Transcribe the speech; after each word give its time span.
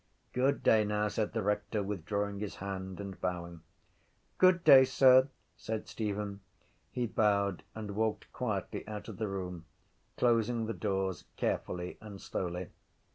—Good 0.33 0.63
day 0.63 0.83
now, 0.83 1.09
said 1.09 1.33
the 1.33 1.43
rector, 1.43 1.83
withdrawing 1.83 2.39
his 2.39 2.55
hand 2.55 2.99
and 2.99 3.21
bowing. 3.21 3.61
—Good 4.39 4.63
day, 4.63 4.83
sir, 4.83 5.29
said 5.55 5.87
Stephen. 5.87 6.41
He 6.89 7.05
bowed 7.05 7.61
and 7.75 7.91
walked 7.95 8.33
quietly 8.33 8.83
out 8.87 9.07
of 9.09 9.17
the 9.17 9.27
room, 9.27 9.65
closing 10.17 10.65
the 10.65 10.73
doors 10.73 11.25
carefully 11.35 11.99
and 12.01 12.19
slowly. 12.19 12.69